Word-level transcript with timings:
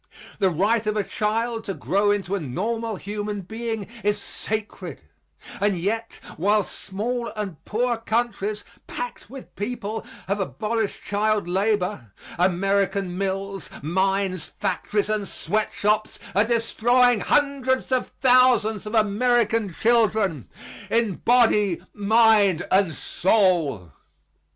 The 0.39 0.49
right 0.49 0.83
of 0.87 0.97
a 0.97 1.03
child 1.03 1.63
to 1.65 1.75
grow 1.75 2.09
into 2.09 2.33
a 2.33 2.39
normal 2.39 2.95
human 2.95 3.41
being 3.41 3.85
is 4.03 4.19
sacred; 4.19 4.99
and 5.59 5.75
yet, 5.77 6.19
while 6.37 6.63
small 6.63 7.27
and 7.35 7.63
poor 7.65 7.97
countries, 7.97 8.63
packed 8.87 9.29
with 9.29 9.55
people, 9.55 10.03
have 10.27 10.39
abolished 10.39 11.03
child 11.03 11.47
labor, 11.47 12.13
American 12.39 13.15
mills, 13.15 13.69
mines, 13.83 14.51
factories 14.59 15.07
and 15.07 15.27
sweat 15.27 15.71
shops 15.71 16.17
are 16.33 16.45
destroying 16.45 17.19
hundreds 17.19 17.91
of 17.91 18.07
thousands 18.21 18.87
of 18.87 18.95
American 18.95 19.71
children 19.71 20.49
in 20.89 21.17
body, 21.17 21.79
mind 21.93 22.65
and 22.71 22.95
soul. 22.95 23.91